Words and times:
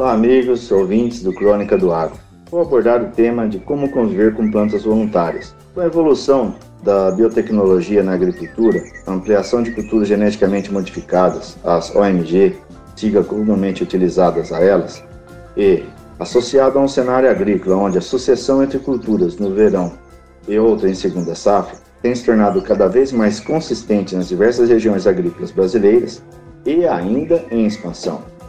Olá, 0.00 0.14
amigos, 0.14 0.72
ouvintes 0.72 1.22
do 1.22 1.30
Crônica 1.30 1.76
do 1.76 1.92
Agro. 1.92 2.16
Vou 2.50 2.62
abordar 2.62 3.02
o 3.02 3.10
tema 3.10 3.46
de 3.46 3.58
como 3.58 3.90
conviver 3.90 4.34
com 4.34 4.50
plantas 4.50 4.84
voluntárias. 4.84 5.54
Com 5.74 5.82
a 5.82 5.84
evolução 5.84 6.54
da 6.82 7.10
biotecnologia 7.10 8.02
na 8.02 8.14
agricultura, 8.14 8.82
a 9.06 9.12
ampliação 9.12 9.62
de 9.62 9.72
culturas 9.72 10.08
geneticamente 10.08 10.72
modificadas, 10.72 11.58
as 11.62 11.94
OMG, 11.94 12.56
siga 12.96 13.22
comumente 13.22 13.82
utilizadas 13.82 14.50
a 14.54 14.60
elas, 14.60 15.04
e 15.54 15.82
associado 16.18 16.78
a 16.78 16.82
um 16.82 16.88
cenário 16.88 17.30
agrícola 17.30 17.76
onde 17.76 17.98
a 17.98 18.00
sucessão 18.00 18.62
entre 18.62 18.78
culturas 18.78 19.36
no 19.36 19.54
verão 19.54 19.92
e 20.48 20.58
outra 20.58 20.88
em 20.88 20.94
segunda 20.94 21.34
safra 21.34 21.76
tem 22.00 22.14
se 22.14 22.24
tornado 22.24 22.62
cada 22.62 22.88
vez 22.88 23.12
mais 23.12 23.38
consistente 23.38 24.16
nas 24.16 24.30
diversas 24.30 24.70
regiões 24.70 25.06
agrícolas 25.06 25.50
brasileiras 25.50 26.22
e 26.64 26.86
ainda 26.86 27.44
em 27.50 27.66
expansão. 27.66 28.39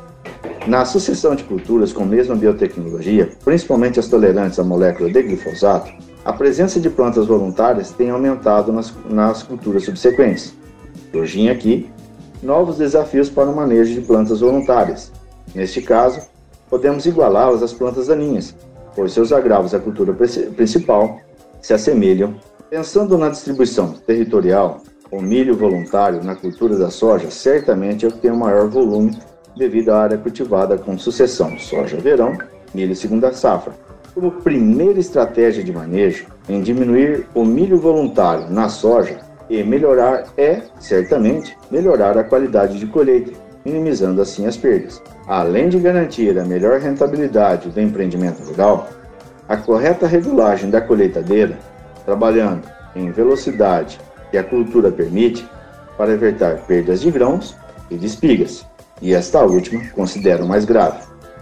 Na 0.68 0.86
sucessão 0.86 1.34
de 1.34 1.44
culturas 1.44 1.92
com 1.92 2.06
mesma 2.06 2.36
biotecnologia, 2.36 3.32
principalmente 3.44 4.00
as 4.00 4.08
tolerantes 4.08 4.60
à 4.60 4.64
molécula 4.64 5.10
de 5.10 5.24
glifosato, 5.24 5.92
a 6.24 6.32
presença 6.32 6.80
de 6.80 6.88
plantas 6.88 7.26
voluntárias 7.26 7.90
tem 7.90 8.12
aumentado 8.12 8.72
nas, 8.72 8.94
nas 9.10 9.42
culturas 9.42 9.86
subsequentes. 9.86 10.54
Surgem 11.12 11.50
aqui 11.50 11.90
novos 12.44 12.78
desafios 12.78 13.28
para 13.28 13.50
o 13.50 13.56
manejo 13.56 13.96
de 13.96 14.02
plantas 14.02 14.42
voluntárias. 14.42 15.12
Neste 15.56 15.82
caso, 15.82 16.22
podemos 16.70 17.08
igualá-las 17.08 17.64
às 17.64 17.74
plantas 17.74 18.06
daninhas, 18.06 18.56
pois 18.96 19.14
seus 19.14 19.34
agravos 19.34 19.74
à 19.74 19.80
cultura 19.80 20.16
principal 20.56 21.20
se 21.60 21.74
assemelham. 21.74 22.36
Pensando 22.70 23.18
na 23.18 23.30
distribuição 23.30 23.94
territorial, 23.94 24.82
o 25.12 25.22
milho 25.22 25.58
voluntário 25.58 26.24
na 26.24 26.36
cultura 26.36 26.78
da 26.78 26.92
soja 26.92 27.32
certamente 27.32 28.06
é 28.06 28.08
o 28.08 28.12
que 28.12 28.20
tem 28.20 28.32
o 28.32 28.38
maior 28.38 28.70
volume 28.70 29.18
devido 29.56 29.90
à 29.90 30.02
área 30.02 30.18
cultivada 30.18 30.78
com 30.78 30.98
sucessão 30.98 31.58
soja 31.58 31.98
verão, 31.98 32.38
milho 32.74 32.96
segunda 32.96 33.32
safra. 33.34 33.74
Como 34.14 34.32
primeira 34.32 35.00
estratégia 35.00 35.64
de 35.64 35.72
manejo 35.72 36.28
em 36.50 36.62
diminuir 36.62 37.28
o 37.34 37.46
milho 37.46 37.78
voluntário 37.78 38.50
na 38.50 38.68
soja 38.68 39.20
e 39.50 39.64
melhorar 39.64 40.26
é, 40.38 40.62
certamente, 40.80 41.58
melhorar 41.70 42.18
a 42.18 42.24
qualidade 42.24 42.78
de 42.78 42.88
colheita, 42.88 43.32
minimizando 43.64 44.22
assim 44.22 44.46
as 44.46 44.58
perdas. 44.58 45.02
Além 45.28 45.70
de 45.70 45.80
garantir 45.80 46.38
a 46.38 46.44
melhor 46.44 46.80
rentabilidade 46.80 47.70
do 47.70 47.80
empreendimento 47.80 48.44
rural, 48.44 48.90
a 49.48 49.56
correta 49.56 50.08
regulagem 50.08 50.70
da 50.70 50.82
colheitadeira, 50.82 51.58
trabalhando 52.06 52.68
em 52.96 53.12
velocidade 53.12 54.00
que 54.30 54.38
a 54.38 54.44
cultura 54.44 54.92
permite 54.92 55.48
para 55.98 56.12
evitar 56.12 56.58
perdas 56.66 57.02
de 57.02 57.12
grãos 57.12 57.56
e 57.90 57.98
de 57.98 58.08
espigas 58.08 58.66
e 59.02 59.14
esta 59.14 59.44
última 59.44 59.84
considero 59.90 60.46
mais 60.46 60.66
grave. 60.66 61.00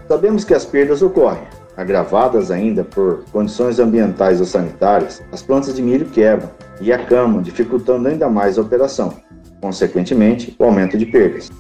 Sabemos 0.08 0.44
que 0.44 0.54
as 0.54 0.66
perdas 0.66 1.02
ocorrem, 1.02 1.44
agravadas 1.78 2.50
ainda 2.50 2.83
por 2.83 3.23
condições 3.32 3.80
ambientais 3.80 4.39
ou 4.39 4.45
sanitárias, 4.45 5.22
as 5.32 5.42
plantas 5.42 5.76
de 5.76 5.82
milho 5.82 6.08
quebram 6.08 6.50
e 6.82 6.92
acamam, 6.92 7.42
dificultando 7.42 8.08
ainda 8.08 8.30
mais 8.30 8.58
a 8.58 8.61
operação, 8.61 9.14
consequentemente, 9.61 10.56
o 10.58 10.64
aumento 10.64 10.98
de 10.98 11.06
perdas. 11.06 11.52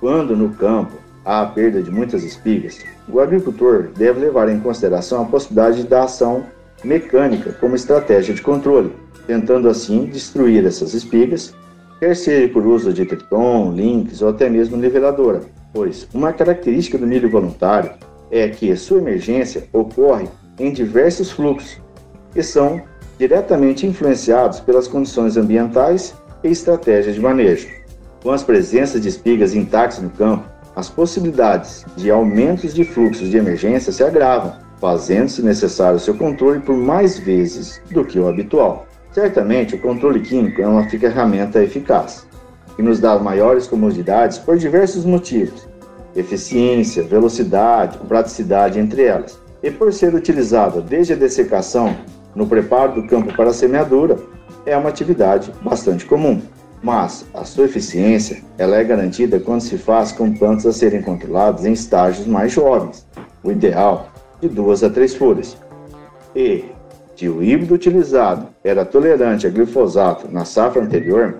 Quando 0.00 0.36
no 0.36 0.50
campo 0.50 0.92
há 1.24 1.42
a 1.42 1.46
perda 1.46 1.82
de 1.82 1.90
muitas 1.90 2.22
espigas, 2.22 2.78
o 3.08 3.20
agricultor 3.20 3.88
deve 3.96 4.20
levar 4.20 4.48
em 4.48 4.60
consideração 4.60 5.22
a 5.22 5.26
possibilidade 5.26 5.82
da 5.82 6.04
ação 6.04 6.44
mecânica 6.84 7.52
como 7.60 7.74
estratégia 7.74 8.34
de 8.34 8.40
controle, 8.40 8.94
tentando 9.26 9.68
assim 9.68 10.06
destruir 10.06 10.64
essas 10.64 10.94
espigas 10.94 11.52
quer 11.98 12.14
seja 12.14 12.52
por 12.52 12.64
uso 12.66 12.92
de 12.92 13.04
triton, 13.04 13.72
links 13.72 14.22
ou 14.22 14.28
até 14.28 14.48
mesmo 14.48 14.76
niveladora, 14.76 15.42
pois 15.72 16.08
uma 16.12 16.32
característica 16.32 16.98
do 16.98 17.06
milho 17.06 17.30
voluntário 17.30 17.92
é 18.30 18.48
que 18.48 18.74
sua 18.76 18.98
emergência 18.98 19.64
ocorre 19.72 20.28
em 20.58 20.72
diversos 20.72 21.30
fluxos, 21.30 21.80
que 22.32 22.42
são 22.42 22.80
diretamente 23.18 23.86
influenciados 23.86 24.60
pelas 24.60 24.86
condições 24.86 25.36
ambientais 25.36 26.14
e 26.42 26.48
estratégias 26.48 27.14
de 27.14 27.20
manejo. 27.20 27.68
Com 28.22 28.30
as 28.30 28.42
presenças 28.42 29.00
de 29.00 29.08
espigas 29.08 29.54
intactas 29.54 30.00
no 30.00 30.10
campo, 30.10 30.44
as 30.76 30.88
possibilidades 30.88 31.84
de 31.96 32.10
aumentos 32.10 32.72
de 32.72 32.84
fluxos 32.84 33.28
de 33.28 33.36
emergência 33.36 33.92
se 33.92 34.04
agravam, 34.04 34.54
fazendo-se 34.80 35.42
necessário 35.42 35.98
seu 35.98 36.14
controle 36.14 36.60
por 36.60 36.76
mais 36.76 37.18
vezes 37.18 37.82
do 37.90 38.04
que 38.04 38.18
o 38.18 38.28
habitual. 38.28 38.86
Certamente, 39.10 39.74
o 39.74 39.80
controle 39.80 40.20
químico 40.20 40.62
é 40.62 40.68
uma 40.68 40.88
ferramenta 40.88 41.62
eficaz, 41.62 42.27
que 42.78 42.82
nos 42.82 43.00
dá 43.00 43.18
maiores 43.18 43.66
comodidades 43.66 44.38
por 44.38 44.56
diversos 44.56 45.04
motivos: 45.04 45.66
eficiência, 46.14 47.02
velocidade, 47.02 47.98
praticidade, 48.06 48.78
entre 48.78 49.02
elas. 49.02 49.36
E 49.60 49.68
por 49.68 49.92
ser 49.92 50.14
utilizada 50.14 50.80
desde 50.80 51.12
a 51.12 51.16
dessecação 51.16 51.96
no 52.36 52.46
preparo 52.46 52.92
do 52.92 53.08
campo 53.08 53.34
para 53.34 53.50
a 53.50 53.52
semeadura, 53.52 54.16
é 54.64 54.76
uma 54.76 54.90
atividade 54.90 55.52
bastante 55.60 56.06
comum. 56.06 56.40
Mas 56.80 57.26
a 57.34 57.42
sua 57.42 57.64
eficiência 57.64 58.44
ela 58.56 58.76
é 58.76 58.84
garantida 58.84 59.40
quando 59.40 59.62
se 59.62 59.76
faz 59.76 60.12
com 60.12 60.32
plantas 60.32 60.64
a 60.64 60.72
serem 60.72 61.02
controladas 61.02 61.66
em 61.66 61.72
estágios 61.72 62.28
mais 62.28 62.52
jovens, 62.52 63.04
o 63.42 63.50
ideal 63.50 64.10
de 64.40 64.48
duas 64.48 64.84
a 64.84 64.90
três 64.90 65.16
folhas. 65.16 65.56
E 66.36 66.66
que 67.16 67.28
o 67.28 67.42
híbrido 67.42 67.74
utilizado 67.74 68.46
era 68.62 68.84
tolerante 68.84 69.48
a 69.48 69.50
glifosato 69.50 70.30
na 70.30 70.44
safra 70.44 70.80
anterior, 70.80 71.38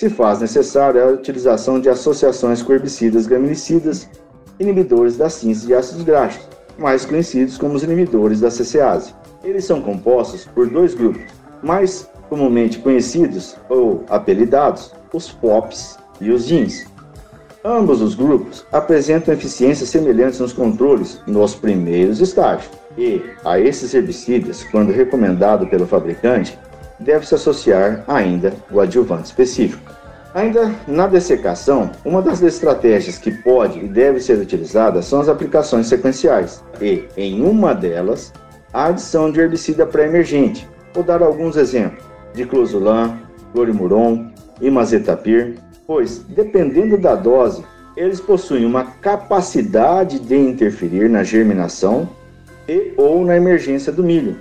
se 0.00 0.08
faz 0.08 0.40
necessária 0.40 1.04
a 1.04 1.08
utilização 1.08 1.78
de 1.78 1.90
associações 1.90 2.62
com 2.62 2.72
herbicidas 2.72 3.26
graminicidas 3.26 4.08
inibidores 4.58 5.18
da 5.18 5.28
síntese 5.28 5.66
de 5.66 5.74
ácidos 5.74 6.04
graxos, 6.04 6.48
mais 6.78 7.04
conhecidos 7.04 7.58
como 7.58 7.74
os 7.74 7.82
inibidores 7.82 8.40
da 8.40 8.50
CCase. 8.50 9.14
Eles 9.44 9.66
são 9.66 9.82
compostos 9.82 10.46
por 10.46 10.70
dois 10.70 10.94
grupos, 10.94 11.20
mais 11.62 12.08
comumente 12.30 12.78
conhecidos 12.78 13.56
ou 13.68 14.02
apelidados, 14.08 14.90
os 15.12 15.30
POPs 15.30 15.98
e 16.18 16.30
os 16.30 16.46
jeans. 16.46 16.86
Ambos 17.62 18.00
os 18.00 18.14
grupos 18.14 18.64
apresentam 18.72 19.34
eficiências 19.34 19.90
semelhantes 19.90 20.40
nos 20.40 20.54
controles 20.54 21.20
nos 21.26 21.54
primeiros 21.54 22.22
estágios. 22.22 22.70
E 22.96 23.20
a 23.44 23.60
esses 23.60 23.92
herbicidas, 23.92 24.64
quando 24.64 24.92
recomendado 24.92 25.66
pelo 25.66 25.86
fabricante, 25.86 26.58
deve-se 27.00 27.34
associar 27.34 28.04
ainda 28.06 28.52
o 28.70 28.80
adjuvante 28.80 29.26
específico. 29.26 29.90
Ainda 30.32 30.72
na 30.86 31.08
dessecação, 31.08 31.90
uma 32.04 32.22
das 32.22 32.40
estratégias 32.40 33.18
que 33.18 33.32
pode 33.32 33.80
e 33.80 33.88
deve 33.88 34.20
ser 34.20 34.38
utilizada 34.38 35.02
são 35.02 35.20
as 35.20 35.28
aplicações 35.28 35.88
sequenciais, 35.88 36.62
e, 36.80 37.04
em 37.16 37.42
uma 37.42 37.74
delas, 37.74 38.32
a 38.72 38.86
adição 38.86 39.32
de 39.32 39.40
herbicida 39.40 39.84
pré-emergente. 39.84 40.68
Vou 40.94 41.02
dar 41.02 41.20
alguns 41.20 41.56
exemplos: 41.56 42.04
diclosulam, 42.32 43.18
clorimuron, 43.52 44.30
imazetapir, 44.60 45.56
pois, 45.84 46.18
dependendo 46.28 46.96
da 46.96 47.16
dose, 47.16 47.64
eles 47.96 48.20
possuem 48.20 48.64
uma 48.64 48.84
capacidade 48.84 50.20
de 50.20 50.36
interferir 50.36 51.10
na 51.10 51.24
germinação 51.24 52.08
e 52.68 52.92
ou 52.96 53.24
na 53.24 53.36
emergência 53.36 53.92
do 53.92 54.04
milho, 54.04 54.40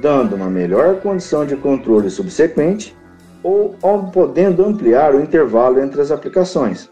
dando 0.00 0.36
uma 0.36 0.48
melhor 0.48 1.00
condição 1.00 1.44
de 1.44 1.56
controle 1.56 2.10
subsequente 2.10 2.96
ou 3.42 3.74
podendo 4.12 4.64
ampliar 4.64 5.14
o 5.14 5.20
intervalo 5.20 5.80
entre 5.80 6.00
as 6.00 6.10
aplicações, 6.10 6.90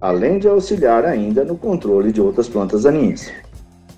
além 0.00 0.38
de 0.38 0.48
auxiliar 0.48 1.04
ainda 1.04 1.44
no 1.44 1.56
controle 1.56 2.12
de 2.12 2.20
outras 2.20 2.48
plantas 2.48 2.82
daninhas. 2.82 3.30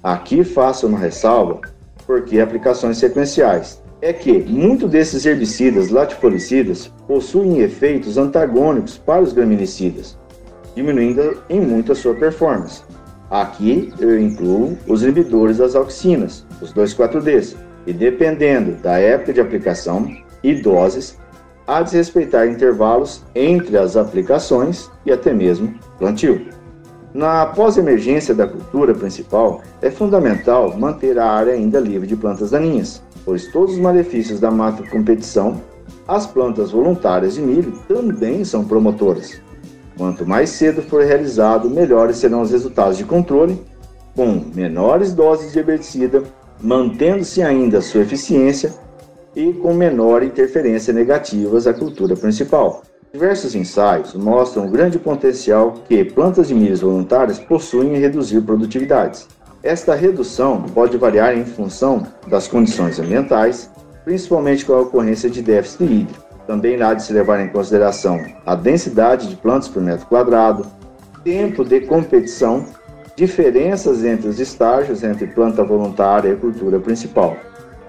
Aqui 0.03 0.45
faço 0.45 0.87
uma 0.87 0.99
ressalva, 0.99 1.61
porque 2.07 2.41
aplicações 2.41 2.99
sequenciais 2.99 3.83
é 4.03 4.13
que 4.13 4.33
muitos 4.43 4.91
desses 4.91 5.25
herbicidas 5.25 5.89
latifolicidas 5.89 6.93
possuem 7.07 7.61
efeitos 7.61 8.19
antagônicos 8.19 8.99
para 8.99 9.23
os 9.23 9.33
graminicidas, 9.33 10.19
diminuindo 10.77 11.43
em 11.49 11.61
muito 11.61 11.93
a 11.93 11.95
sua 11.95 12.15
performance. 12.15 12.83
Aqui 13.31 13.91
eu 13.99 14.21
incluo 14.21 14.77
os 14.87 15.03
inibidores 15.03 15.57
das 15.57 15.75
auxinas, 15.75 16.45
os 16.61 16.75
2,4-Ds, 16.75 17.57
e 17.87 17.93
dependendo 17.93 18.73
da 18.83 18.99
época 18.99 19.33
de 19.33 19.41
aplicação 19.41 20.09
e 20.43 20.55
doses, 20.55 21.19
a 21.67 21.83
desrespeitar 21.83 22.47
intervalos 22.47 23.23
entre 23.35 23.79
as 23.79 23.97
aplicações 23.97 24.91
e 25.07 25.13
até 25.13 25.33
mesmo 25.33 25.75
plantio. 25.99 26.47
Na 27.15 27.47
pós-emergência 27.47 28.35
da 28.35 28.47
cultura 28.47 28.93
principal, 28.93 29.63
é 29.81 29.91
fundamental 29.91 30.77
manter 30.77 31.19
a 31.19 31.31
área 31.31 31.53
ainda 31.53 31.79
livre 31.79 32.07
de 32.07 32.17
plantas 32.17 32.51
daninhas, 32.51 33.03
pois 33.25 33.47
todos 33.47 33.75
os 33.75 33.81
malefícios 33.81 34.41
da 34.41 34.51
mata 34.51 34.83
competição, 34.91 35.63
as 36.09 36.27
plantas 36.27 36.73
voluntárias 36.73 37.35
de 37.35 37.41
milho 37.41 37.73
também 37.89 38.45
são 38.45 38.65
promotoras. 38.65 39.41
Quanto 39.97 40.27
mais 40.27 40.51
cedo 40.51 40.83
for 40.83 41.05
realizado, 41.05 41.71
melhores 41.71 42.17
serão 42.17 42.43
os 42.43 42.51
resultados 42.51 42.99
de 42.99 43.05
controle, 43.05 43.63
com 44.17 44.43
menores 44.55 45.13
doses 45.13 45.53
de 45.53 45.61
herbicida, 45.61 46.23
mantendo-se 46.65 47.43
ainda 47.43 47.83
sua 47.83 48.01
eficiência 48.01 48.73
e 49.37 49.53
com 49.53 49.75
menor 49.75 50.23
interferência 50.23 50.95
negativas 50.95 51.67
à 51.67 51.75
cultura 51.75 52.17
principal. 52.17 52.83
Diversos 53.13 53.55
ensaios 53.55 54.15
mostram 54.15 54.67
o 54.67 54.71
grande 54.71 54.99
potencial 54.99 55.75
que 55.87 56.03
plantas 56.05 56.49
de 56.49 56.55
milho 56.55 56.77
voluntárias 56.77 57.39
possuem 57.39 57.95
em 57.95 58.01
reduzir 58.01 58.41
produtividades. 58.41 59.29
Esta 59.63 59.95
redução 59.95 60.63
pode 60.63 60.97
variar 60.97 61.37
em 61.37 61.45
função 61.45 62.07
das 62.27 62.49
condições 62.49 62.99
ambientais, 62.99 63.71
principalmente 64.03 64.65
com 64.65 64.73
a 64.73 64.81
ocorrência 64.81 65.29
de 65.29 65.43
déficit 65.43 65.85
hídrico. 65.85 66.25
Também 66.47 66.81
há 66.83 66.95
de 66.95 67.03
se 67.03 67.13
levar 67.13 67.41
em 67.41 67.49
consideração 67.49 68.25
a 68.45 68.55
densidade 68.55 69.29
de 69.29 69.37
plantas 69.37 69.69
por 69.69 69.83
metro 69.83 70.07
quadrado, 70.07 70.67
tempo 71.23 71.65
de 71.65 71.83
competição, 71.83 72.65
diferenças 73.17 74.05
entre 74.05 74.29
os 74.29 74.41
estágios 74.41 75.03
entre 75.03 75.27
planta 75.27 75.63
voluntária 75.63 76.31
e 76.31 76.37
cultura 76.37 76.81
principal. 76.81 77.37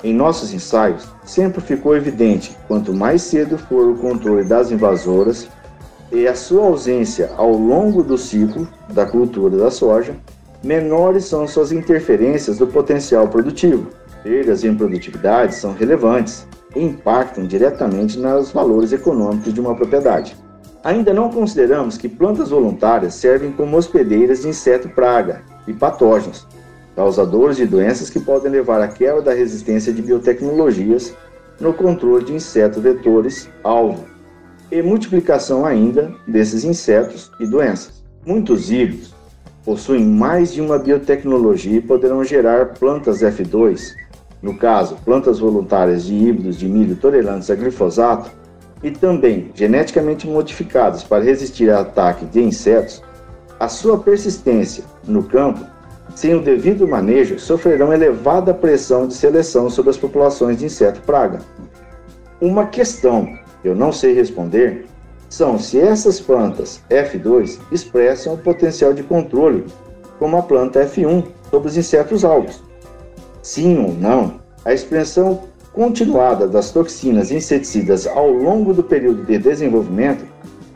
Em 0.03 0.13
nossos 0.13 0.53
ensaios, 0.53 1.07
sempre 1.23 1.61
ficou 1.61 1.95
evidente 1.95 2.55
quanto 2.67 2.93
mais 2.93 3.23
cedo 3.23 3.57
for 3.57 3.89
o 3.89 3.95
controle 3.95 4.43
das 4.43 4.69
invasoras 4.69 5.47
e 6.11 6.27
a 6.27 6.35
sua 6.35 6.65
ausência 6.65 7.31
ao 7.35 7.51
longo 7.51 8.03
do 8.03 8.17
ciclo 8.17 8.67
da 8.89 9.05
cultura 9.05 9.57
da 9.57 9.71
soja, 9.71 10.15
menores 10.63 11.25
são 11.25 11.47
suas 11.47 11.71
interferências 11.71 12.59
do 12.59 12.67
potencial 12.67 13.27
produtivo. 13.27 13.87
Perdas 14.23 14.63
em 14.63 14.75
produtividade 14.75 15.55
são 15.55 15.73
relevantes 15.73 16.47
e 16.75 16.83
impactam 16.83 17.45
diretamente 17.45 18.19
nos 18.19 18.51
valores 18.51 18.91
econômicos 18.91 19.53
de 19.53 19.59
uma 19.59 19.75
propriedade. 19.75 20.35
Ainda 20.85 21.11
não 21.15 21.31
consideramos 21.31 21.97
que 21.97 22.07
plantas 22.07 22.51
voluntárias 22.51 23.15
servem 23.15 23.51
como 23.51 23.75
hospedeiras 23.75 24.43
de 24.43 24.49
inseto 24.49 24.87
praga 24.87 25.41
e 25.67 25.73
patógenos, 25.73 26.45
causadores 26.95 27.57
de 27.57 27.65
doenças 27.65 28.11
que 28.11 28.19
podem 28.19 28.51
levar 28.51 28.79
à 28.79 28.87
quebra 28.87 29.19
da 29.19 29.33
resistência 29.33 29.91
de 29.91 29.99
biotecnologias 30.03 31.11
no 31.59 31.73
controle 31.73 32.25
de 32.25 32.33
insetos 32.35 32.83
vetores 32.83 33.49
alvo 33.63 34.05
e 34.71 34.79
multiplicação 34.83 35.65
ainda 35.65 36.13
desses 36.27 36.63
insetos 36.63 37.31
e 37.39 37.47
doenças. 37.47 38.03
Muitos 38.23 38.69
híbridos 38.69 39.11
possuem 39.65 40.05
mais 40.05 40.53
de 40.53 40.61
uma 40.61 40.77
biotecnologia 40.77 41.79
e 41.79 41.81
poderão 41.81 42.23
gerar 42.23 42.75
plantas 42.75 43.23
F2, 43.23 43.95
no 44.39 44.55
caso, 44.55 44.97
plantas 45.03 45.39
voluntárias 45.39 46.05
de 46.05 46.13
híbridos 46.13 46.59
de 46.59 46.67
milho 46.67 46.95
tolerantes 46.95 47.49
a 47.49 47.55
glifosato, 47.55 48.29
e 48.83 48.91
também 48.91 49.51
geneticamente 49.55 50.27
modificadas 50.27 51.03
para 51.03 51.23
resistir 51.23 51.69
a 51.69 51.81
ataque 51.81 52.25
de 52.25 52.41
insetos, 52.41 53.01
a 53.59 53.67
sua 53.67 53.97
persistência 53.97 54.83
no 55.07 55.23
campo 55.23 55.65
sem 56.13 56.33
o 56.35 56.41
devido 56.41 56.87
manejo, 56.87 57.39
sofrerão 57.39 57.93
elevada 57.93 58.53
pressão 58.53 59.07
de 59.07 59.13
seleção 59.13 59.69
sobre 59.69 59.91
as 59.91 59.97
populações 59.97 60.57
de 60.59 60.65
inseto 60.65 61.01
praga. 61.01 61.39
Uma 62.39 62.67
questão 62.67 63.25
que 63.61 63.67
eu 63.67 63.75
não 63.75 63.91
sei 63.91 64.13
responder 64.13 64.85
são 65.29 65.57
se 65.57 65.79
essas 65.79 66.19
plantas 66.19 66.81
F2 66.89 67.59
expressam 67.71 68.35
o 68.35 68.37
potencial 68.37 68.93
de 68.93 69.03
controle, 69.03 69.65
como 70.19 70.37
a 70.37 70.43
planta 70.43 70.85
F1, 70.85 71.25
sobre 71.49 71.67
os 71.67 71.77
insetos 71.77 72.23
alvos. 72.23 72.63
Sim 73.41 73.77
ou 73.79 73.93
não, 73.93 74.39
a 74.63 74.73
expressão 74.73 75.43
continuada 75.75 76.47
das 76.47 76.71
toxinas 76.71 77.31
inseticidas 77.31 78.07
ao 78.07 78.31
longo 78.31 78.73
do 78.73 78.81
período 78.81 79.25
de 79.25 79.37
desenvolvimento 79.37 80.25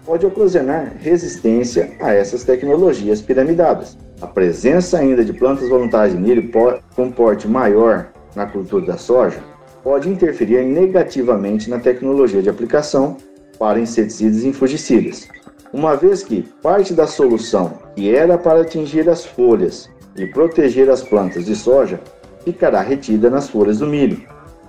pode 0.06 0.26
ocasionar 0.26 0.94
resistência 1.00 1.92
a 2.02 2.14
essas 2.14 2.44
tecnologias 2.44 3.22
piramidadas. 3.22 3.98
A 4.22 4.28
presença 4.28 4.98
ainda 4.98 5.24
de 5.24 5.32
plantas 5.32 5.70
voluntárias 5.70 6.14
de 6.14 6.22
milho 6.22 6.52
com 6.94 7.10
porte 7.10 7.48
maior 7.48 8.12
na 8.36 8.46
cultura 8.46 8.88
da 8.88 8.98
soja 8.98 9.40
pode 9.82 10.10
interferir 10.10 10.66
negativamente 10.66 11.70
na 11.70 11.80
tecnologia 11.80 12.42
de 12.42 12.50
aplicação 12.50 13.16
para 13.58 13.80
inseticidas 13.80 14.44
e 14.44 14.52
fungicidas, 14.52 15.30
uma 15.72 15.96
vez 15.96 16.24
que 16.24 16.42
parte 16.62 16.94
da 16.94 17.08
solução 17.08 17.74
que 17.96 18.14
era 18.14 18.38
para 18.38 18.62
atingir 18.62 19.10
as 19.10 19.26
folhas 19.26 19.90
e 20.18 20.26
proteger 20.28 20.90
as 20.90 21.02
plantas 21.02 21.46
de 21.46 21.56
soja 21.56 22.02
ficará 22.44 22.82
retida 22.82 23.30
nas 23.30 23.50
folhas 23.50 23.80
do 23.80 23.88
milho, 23.88 24.22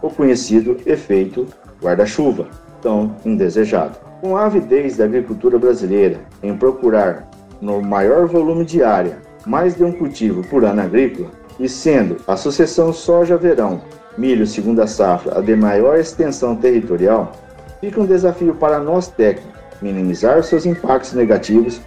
o 0.03 0.11
conhecido 0.11 0.77
efeito 0.87 1.47
guarda-chuva, 1.83 2.49
tão 2.81 3.17
indesejado. 3.25 3.99
Com 4.21 4.37
a 4.37 4.47
avidez 4.47 4.97
da 4.97 5.05
agricultura 5.05 5.59
brasileira 5.59 6.21
em 6.43 6.57
procurar 6.57 7.29
no 7.61 7.81
maior 7.81 8.27
volume 8.27 8.65
de 8.65 8.83
área 8.83 9.19
mais 9.47 9.75
de 9.75 9.85
um 9.85 9.93
cultivo 9.93 10.43
por 10.49 10.65
ano 10.65 10.83
agrícola, 10.83 11.31
e 11.59 11.69
sendo 11.69 12.17
a 12.27 12.37
sucessão 12.37 12.93
soja-verão, 12.93 13.83
milho 14.17 14.47
segunda 14.47 14.87
safra 14.87 15.39
a 15.39 15.41
de 15.41 15.55
maior 15.55 15.99
extensão 15.99 16.57
territorial, 16.57 17.33
fica 17.81 18.01
um 18.01 18.07
desafio 18.07 18.55
para 18.55 18.79
nós 18.79 19.09
técnicos 19.09 19.61
minimizar 19.81 20.43
seus 20.43 20.67
impactos 20.67 21.15
negativos, 21.15 21.81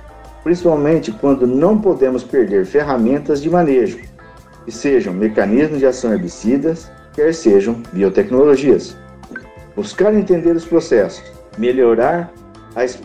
principalmente 0.44 1.12
quando 1.12 1.46
não 1.46 1.80
podemos 1.80 2.24
perder 2.24 2.66
ferramentas 2.66 3.42
de 3.42 3.50
manejo, 3.50 4.00
que 4.66 4.72
sejam 4.72 5.14
mecanismos 5.14 5.80
de 5.80 5.86
ação 5.86 6.12
herbicidas, 6.12 6.92
quer 7.14 7.34
sejam 7.34 7.82
biotecnologias. 7.92 8.98
Buscar 9.76 10.14
entender 10.14 10.56
os 10.56 10.66
processos, 10.66 11.24
melhorar 11.58 12.32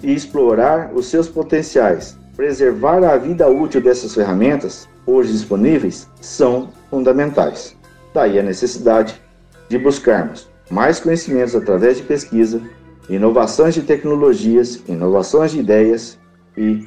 e 0.03 0.13
explorar 0.13 0.91
os 0.95 1.07
seus 1.07 1.29
potenciais, 1.29 2.17
preservar 2.37 3.05
a 3.05 3.17
vida 3.17 3.49
útil 3.49 3.81
dessas 3.81 4.15
ferramentas, 4.15 4.89
hoje 5.07 5.33
disponíveis, 5.33 6.09
são 6.21 6.71
fundamentais. 6.91 7.77
Daí 8.15 8.39
a 8.39 8.43
necessidade 8.43 9.21
de 9.69 9.79
buscarmos 9.79 10.49
mais 10.71 11.01
conhecimentos 11.01 11.55
através 11.55 11.97
de 11.99 12.03
pesquisa, 12.03 12.61
inovações 13.09 13.75
de 13.75 13.83
tecnologias, 13.83 14.83
inovações 14.87 15.53
de 15.53 15.61
ideias 15.61 16.19
e 16.57 16.87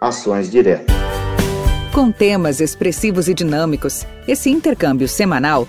ações 0.00 0.50
diretas. 0.50 0.94
Com 1.92 2.10
temas 2.10 2.60
expressivos 2.60 3.28
e 3.28 3.34
dinâmicos, 3.34 4.06
esse 4.26 4.50
intercâmbio 4.50 5.06
semanal 5.06 5.68